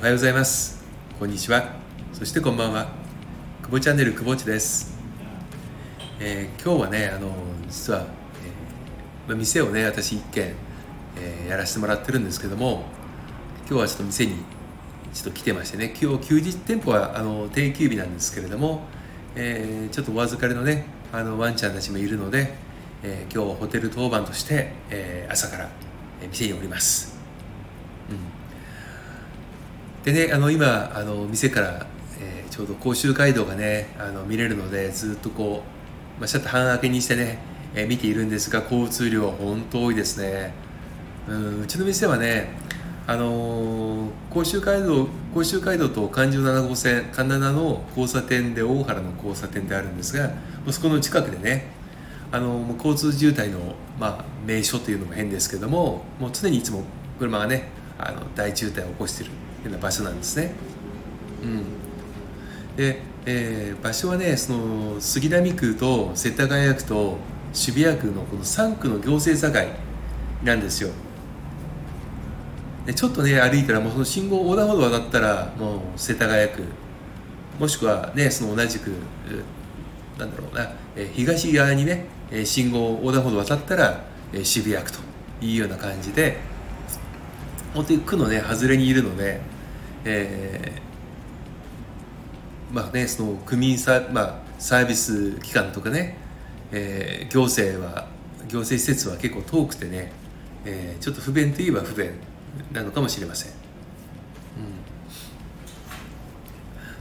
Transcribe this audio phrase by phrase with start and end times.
[0.00, 0.82] おはようございます。
[1.18, 1.74] こんにちは。
[2.14, 2.88] そしてこんばんは。
[3.62, 4.96] 久保チャンネル久保地です、
[6.18, 7.30] えー、今日はねあの
[7.68, 8.06] 実は、
[9.28, 10.54] えー、店をね私一軒、
[11.18, 12.84] えー、やらせてもらってるんですけども
[13.68, 14.36] 今日はちょっと店に
[15.12, 18.84] ちょっと来てましてね今日休日店舗はあの定休日なんですけれども、
[19.34, 22.54] えー、ちょっとお預かりのねあのワンちゃんたちもいるので、
[23.02, 25.68] えー、今日はホテル当番として、えー、朝から
[26.30, 27.19] 店におります、
[30.04, 31.86] でねあの今あの店から、
[32.20, 35.62] えー、ちょうど甲州街道がねあの見れるのでずっとこ
[36.18, 37.38] う、まあ、シャッター半開けにしてね、
[37.74, 40.52] えー、見ているんですが交通量は本当多いですね。
[41.28, 42.48] うんうちの店はね
[43.06, 50.30] あのー、甲州街道甲州街道と環状7号線神奈の交差点で大原の交差点であるんですが
[50.70, 51.66] そこの近くでね
[52.32, 56.84] あのー、交通渋滞の、まあ、名所というのも変ですけどももう常にいつも
[57.18, 59.49] 車がねあの大渋滞を起こしている。
[59.68, 60.52] な場所なんですね。
[61.42, 61.64] うん、
[62.76, 67.18] で、えー、場所はねその杉並区と世田谷区と
[67.52, 69.68] 渋谷区のこの3区の行政境
[70.44, 70.90] なんですよ。
[72.86, 76.64] でちょっとね歩いたらもうその信号横断歩道渡ったらもう世田谷区
[77.58, 78.92] もしくはねその同じく
[80.18, 82.06] なんだろうな、え東側にね
[82.44, 84.04] 信号横断歩道渡ったら
[84.42, 84.98] 渋谷区と
[85.42, 86.38] いうような感じで
[87.74, 89.40] 本当に区のね外れにいるので、
[90.04, 96.16] えー、まあねその区民サ,、まあ、サービス機関とかね、
[96.72, 98.08] えー、行政は
[98.48, 100.10] 行政施設は結構遠くてね、
[100.64, 102.10] えー、ちょっと不便といえば不便
[102.72, 103.56] なのかもしれません、うん、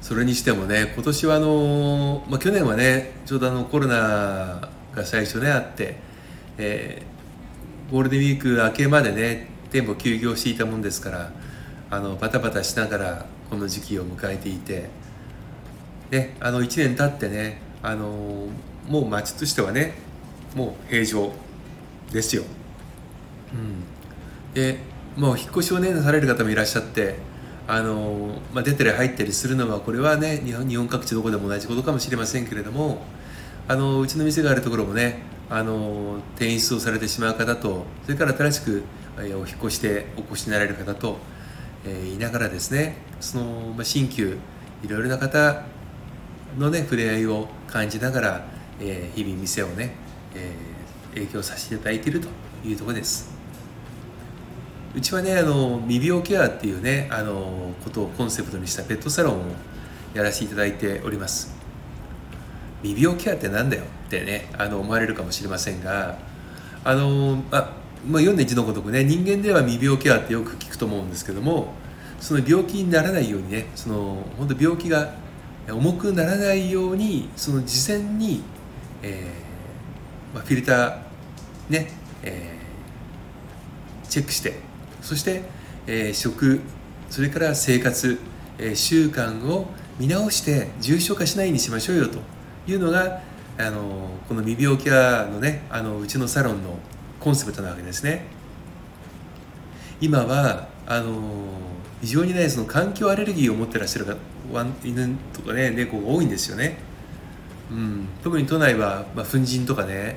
[0.00, 5.96] それにしてもね今年はあの、まあ、去年はねちょうどあのコロナが最初ねあって、
[6.58, 11.30] えー、ゴールデンウィーク明けまでね店舗休業していたもんですから
[11.90, 14.88] あのバタバタしながらこの時期を迎えていて
[16.10, 18.48] であの1年経ってねあの
[18.88, 19.94] もう町としてはね
[20.54, 21.32] もう平常
[22.12, 22.42] ですよ、
[23.52, 24.78] うん、で
[25.16, 27.16] もう引っ越しをねされる方もいらっしゃって
[27.68, 33.02] あの、まあ、出たり入ったりするのはこれはね日本日本各地どこでも同じことかもしれませんけれども
[33.68, 38.82] あのうちの店があるところもねあの転出をされてしまう方とそれから新しく
[39.18, 41.18] お引越してお越しになられる方と、
[41.84, 43.44] えー、いながらですねその、
[43.74, 44.38] まあ、新旧
[44.84, 45.64] いろいろな方
[46.58, 48.46] のね触れ合いを感じながら、
[48.80, 49.94] え、日々店をね、
[50.34, 50.52] え、
[51.14, 52.28] 影響させていただいていると
[52.64, 53.34] いうところです。
[54.94, 59.42] うちはねあの未病ケアっていうねあのことをコンセプトにしたペットサロンを
[60.14, 61.54] やらせていただいております。
[62.82, 66.16] 未病ケアってなんだよってねあの思われるかもしれませんが
[66.84, 67.72] あのあ
[68.04, 71.74] まあ、読んで一のごとくね人間では未病ケアってよく聞くと思うんですけども
[72.20, 75.14] その病気にならないようにねその本当病気が
[75.68, 78.42] 重くならないようにその事前に、
[79.02, 80.98] えーまあ、フィルター
[81.68, 81.88] ね、
[82.22, 84.60] えー、チェックして
[85.02, 85.42] そして、
[85.86, 86.60] えー、食
[87.10, 88.18] それから生活、
[88.58, 89.66] えー、習慣を
[89.98, 92.18] 見直して重症化しないようにしましょうよと
[92.70, 93.20] いうのが
[93.58, 96.78] あのこの未病ケアのねあのうちのサロンの
[97.20, 98.26] コンセプトなわけですね。
[100.00, 101.12] 今はあの
[102.00, 104.16] 非常にねその環境アレルギーを持ってらっしゃる
[104.84, 106.78] 犬とかね猫が多いんですよね、
[107.70, 110.16] うん、特に都内は、まあ、粉塵とかね、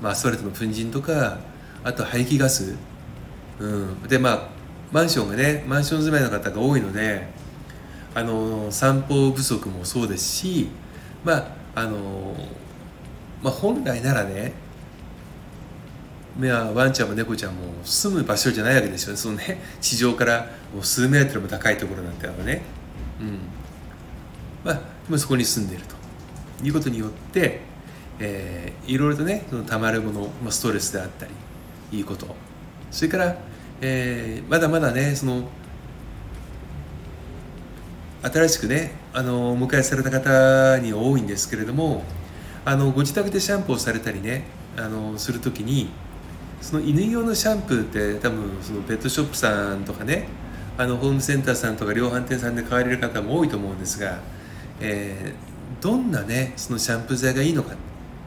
[0.00, 1.38] まあ、アスファルトの粉塵とか
[1.84, 2.74] あと排気ガス、
[3.60, 4.48] うん、でまあ
[4.90, 7.28] マンションがねマンション住まいの方が多いので
[8.14, 10.68] あの散歩不足もそうですし
[11.22, 12.34] まああの
[13.42, 14.54] まあ本来ならね
[16.74, 19.60] ワンちゃんも猫ちゃんも住む場所じゃないわけですよねそのね。
[19.80, 22.62] 地上からもう数メートルも高いところなんてあのね。
[23.20, 23.38] うん。
[24.64, 25.96] まあ今そこに住んでいると。
[26.64, 27.60] いうことによって、
[28.18, 32.34] えー、いろいろとねそのたまるもの、まあ、ストレスであったりいうこと。
[32.90, 33.36] それから、
[33.80, 35.48] えー、まだまだねその
[38.22, 42.02] 新しくねあのお迎えされた方に多いんですけれども
[42.64, 44.44] あのご自宅でシャンプーをされたりね
[44.76, 45.90] あのするときに
[46.60, 50.28] その犬用のシャンプーって多分そのペットショップさんとかね
[50.76, 54.18] あのホームセンターさんとか量販店さんで買われる方も多いと思うんですが、
[54.80, 57.74] えー、どんなねそのシャンプー剤がいいのか。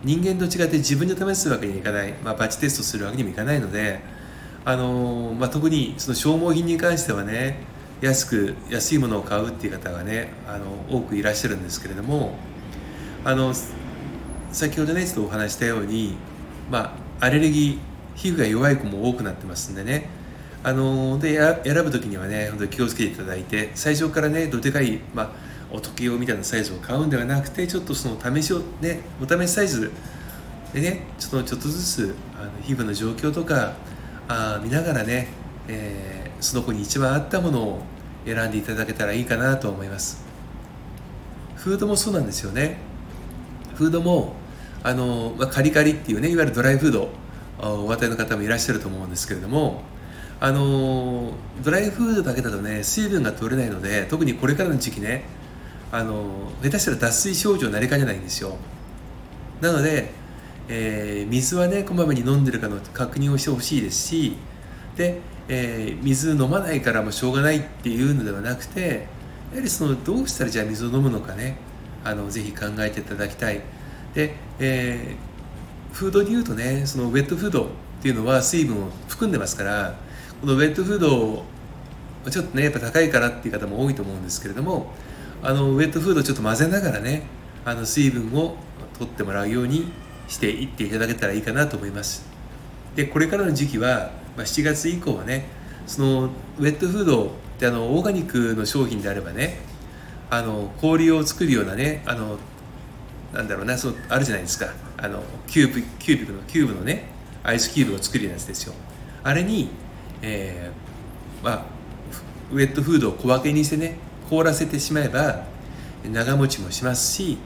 [0.04, 4.00] 人間と違って自分で試すわけにはいかない、まあ、バチテストするわけにもいかないので、
[4.66, 7.60] あのー、まあ、特にその消耗品に関してはね
[8.02, 12.34] 安く安いものを買うっていう方がねあの多くいらっしゃるんですけれども
[13.24, 13.54] あの
[14.52, 16.16] 先ほどねちょっとお話したように、
[16.72, 20.22] まあ、アレルギー皮膚が弱い子も多くなってますんでね。
[20.64, 25.32] あので選ぶ時にはね本当に気をつけていただいて最初からねどでかい、まあ、
[25.72, 29.92] お時計みたいなサイズを買うんではなくてちょっとその試しをねお試しサイズ
[30.72, 33.74] でねちょっとちょっとずつあの皮膚の状況とか
[34.28, 35.30] あ見ながらね、
[35.68, 37.82] えー、その子に一番合ったものを
[38.26, 40.24] 選んでいただけたらいいかなと思います。
[41.56, 42.78] フードもそうなんですよね。
[43.76, 44.36] フードも
[44.84, 47.10] あの、まあ、カリカリっていうねいわゆるドライフード。
[47.62, 49.84] お与えの方もいらっしゃると思うんですけれども
[50.40, 55.24] あのドライフードだけだとね水分が取れないので特にこれからの時期ね
[55.92, 58.56] あの下手したら脱水症状になりかねないんですよ。
[59.60, 60.10] なので、
[60.68, 64.38] えー、水はねこまめに飲んでるかの確認をしてほしいですし
[64.96, 69.08] で、えー、水飲まないからもうしょうがないっていうのではなくて
[69.52, 71.58] やはりそのどうしたらじゃあ水を飲むのかね
[72.04, 73.62] あのぜひ考えていただきたい。
[74.16, 75.31] で、えー、
[75.92, 77.68] フードでいうとねそのウェットフードっ
[78.02, 79.96] ていうのは水分を含んでますから
[80.40, 81.46] このウェットフードを
[82.30, 84.92] ちょっとねやっぱ高いからっていう方も多いと思うんですけれども
[85.44, 87.24] あのウェットフードちょっと混ぜながらね
[87.66, 88.56] あの水分を
[88.98, 89.92] 取ってもらうように
[90.28, 92.26] していっていただけたらいいかなと思います。
[92.96, 95.48] でこれからの時期は、まあ、7月以降はね
[95.88, 96.30] その
[96.60, 97.30] ウェットフードっ
[97.60, 99.60] てあのオーガニックの商品であればね
[100.30, 102.38] あの氷を作るようなねあの
[103.34, 104.74] なんだろうなそうあるじゃないですか。
[104.98, 107.06] あのキューブキュービックのキューブのね
[107.44, 108.74] アイスキューブを作るやつですよ。
[109.24, 109.70] あれに、
[110.22, 111.66] えー、まあ
[112.52, 113.98] ウェットフードを小分けにしてね
[114.30, 115.46] 凍らせてしまえば
[116.04, 117.38] 長持ちもしますし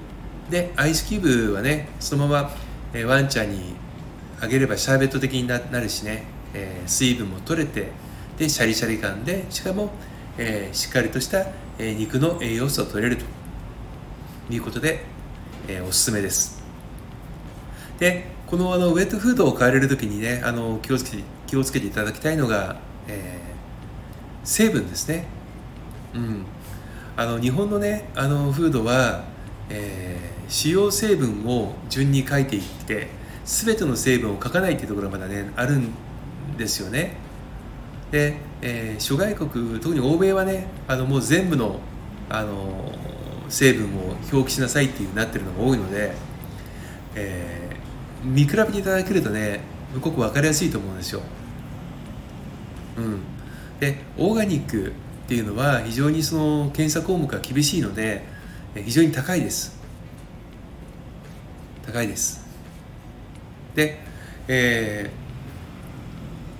[0.49, 2.51] でアイスキューブはねそのまま、
[2.93, 3.75] えー、ワンちゃんに
[4.41, 6.23] あげればシャーベット的になるしね、
[6.53, 7.91] えー、水分も取れて
[8.37, 9.91] でシャリシャリ感でしかも、
[10.37, 11.47] えー、しっかりとした、
[11.79, 13.25] えー、肉の栄養素を取れると
[14.53, 15.03] いうことで、
[15.67, 16.63] えー、おすすめです。
[17.99, 22.77] でこのあのウェットフードを買われる時にねあの気をつけて気をつけていただきたいのが、
[23.07, 25.25] えー、成分ですね。
[26.13, 26.45] うん。
[27.17, 29.23] あの日本のねあのフードは、
[29.69, 33.07] えー、使用成分を順に書いていって
[33.45, 35.93] 全ての成分を書かないっていうところがまだねあるん
[36.57, 37.15] ですよね。
[38.11, 41.79] で、えー、諸外国特に欧米はねあのもう全部の
[42.29, 42.91] あの
[43.49, 46.13] 成分を表記しなさいっていうなってるのが多いので、
[47.15, 49.61] えー、見比べていただけるとね
[49.93, 51.21] すごく分かりやすいと思うんですよ。
[52.97, 53.19] うん、
[53.79, 58.23] でオーガニックっていうのは非常にその検査項目が厳しいので
[58.75, 59.77] 非常に高いです。
[61.85, 62.45] 高いです。
[63.75, 63.99] で、
[64.47, 65.25] えー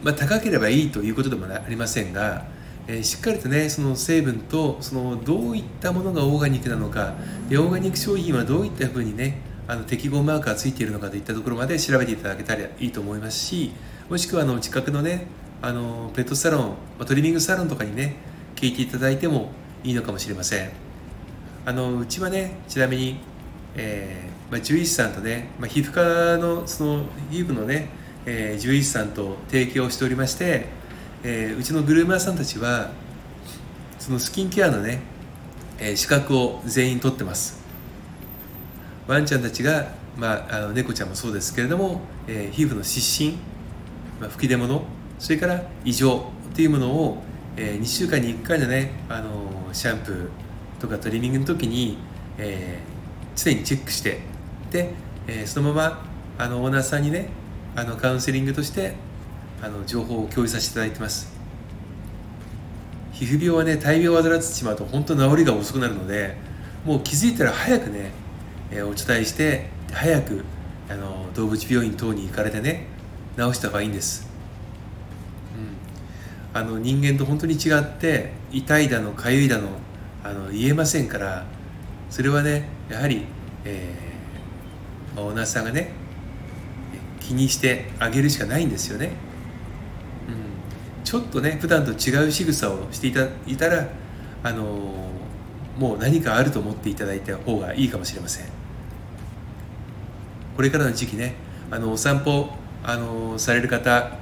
[0.06, 2.46] まあ、高ければいいということでもありませんが、
[2.88, 7.16] えー、しっかりとねその成分とそのどういったものがオーガニックなのか
[7.50, 13.72] でオーガニック商品はどういったふうにねあの適合マークがついているのかといったところまで調べていただけたらいいと思いますし
[14.10, 15.26] もしくはあの近くのね
[15.62, 18.16] あのペットサロン、まあ、トリミングサロンとかにね
[18.56, 19.50] 聞いていただいても
[19.84, 20.72] いいのかもしれません。
[21.66, 23.20] あのうちはねちなみに、
[23.76, 27.90] えーまあ、獣医師さんとね、まあ、皮膚科のその皮膚のね
[28.26, 30.66] えー、獣医師さんと提供しておりまして、
[31.28, 32.92] えー、うちのグルーマーさんたちは
[33.98, 35.02] そのスキンケアのね、
[35.80, 37.60] えー、資格を全員取ってます。
[39.08, 43.40] ワンちゃんたちが、まあ、あの猫ちゃんもそうですけれども、えー、皮膚の湿疹、
[44.22, 44.84] まあ、吹き出物
[45.18, 47.24] それから異常っていうものを、
[47.58, 50.30] えー、2週間に1回のね、あのシャンプー
[50.80, 51.98] とかトリミングの時に、
[52.38, 54.20] えー、常にチェックして
[54.70, 54.94] で、
[55.26, 56.06] えー、そのまま
[56.38, 57.30] あのオーナーさんにね
[57.76, 58.94] あのカウンセリングとして
[59.62, 61.36] あの情報を共有させていただいてます。
[63.16, 66.36] 皮膚病はね大病を患ってしまうと本当治りが遅くなるので
[66.84, 68.12] もう気づいたら早くね、
[68.72, 70.44] えー、お伝えして早く
[70.90, 72.88] あの動物病院等に行かれてね
[73.38, 74.28] 治した方がいいんです、
[76.54, 79.70] うん、あの人間と本当に違って痛いだのかゆいだの
[80.24, 81.46] あの言えませんから
[82.10, 83.24] それはねやはり、
[83.64, 85.92] えー、オーナーさんがね
[87.22, 89.12] 気にしてあげるしかないんですよね、
[91.06, 93.88] ちょっとね普段と違う仕草をしていたいたら
[94.44, 94.66] あの、
[95.78, 98.48] もう何かあると思っていただいた方がいいかもしれません。
[100.58, 101.36] これからの時期ね
[101.72, 102.50] あのお散歩、
[102.84, 104.18] あの、される方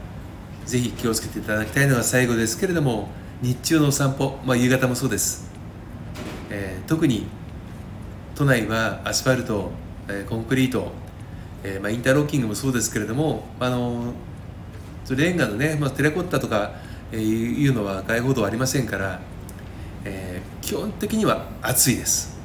[0.66, 3.10] ぜひ気をつけていただきたいのが最後ですけれども
[3.42, 5.52] 日中のお散歩、まあ、夕方もそうです、
[6.50, 7.26] えー、特に
[8.36, 9.72] 都内はアスファルト、
[10.08, 10.92] えー、コンクリート
[11.64, 14.14] えー、まあ、インターロッキングもそうですけれども、あの
[15.12, 16.72] レンガのね、まあ、テラコッタとか、
[17.12, 19.20] えー、いうのは外報道ありませんから、
[20.06, 22.38] えー、基本的には暑いです。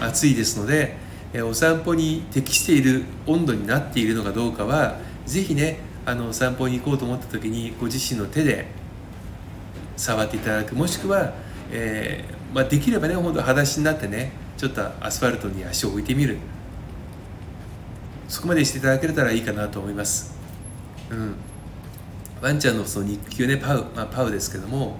[0.00, 0.96] 暑いですので、
[1.32, 8.66] えー、お散歩に適している温度になっているのかどうかはぜひねあの散歩に行こうと思った時にご自身の手で
[9.96, 10.74] 触っていただく。
[10.74, 11.32] もしくは、
[11.72, 16.38] えー、まあ、できればね本当裸足になってねちょっとアスファルトに足を置いてみる。
[18.28, 20.37] そこまでしていただけたらいいかなと思います。
[21.10, 21.34] うん。
[22.40, 24.96] ワンちゃんのその日給ねパウ、まあ、パウですけども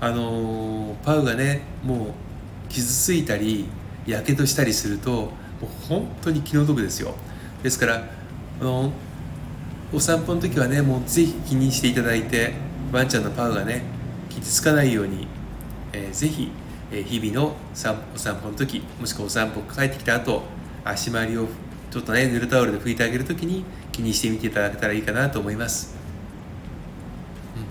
[0.00, 3.66] あのー、パウがねもう傷ついたり
[4.06, 5.30] やけどしたりするとも
[5.62, 7.14] う本当に気の毒ですよ。
[7.62, 8.04] ですから
[8.60, 8.92] あの
[9.92, 12.52] お散歩の時はねもうぜひ気にしていただいて
[12.92, 13.82] ワンちゃんのパウがね
[14.28, 15.26] 傷つかないように、
[15.92, 16.50] えー、ぜひ、
[16.90, 20.42] えー、日々のお散歩の時もしくはお散歩帰ってきた後
[20.84, 21.46] 足回りを
[21.90, 23.64] ちょっとね濡れタオルで拭いてあげる時に
[23.94, 25.94] 気にしてみていただけたらいいかなと思います、
[27.56, 27.62] うん、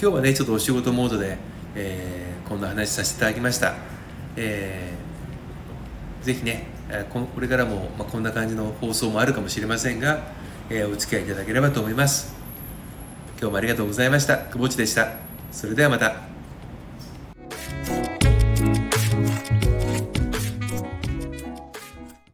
[0.00, 1.36] 今日はねちょっとお仕事モードで、
[1.74, 3.74] えー、こんな話させていただきました、
[4.36, 6.68] えー、ぜひね
[7.10, 10.20] これからも、まあ、こんな感じの放送もあるかもしれませんが、
[10.70, 12.34] えー、お付き合いいただければと思います。
[13.40, 14.36] 今日もありがとうございました。
[14.36, 15.14] 久保地でした。
[15.50, 16.33] それではまた。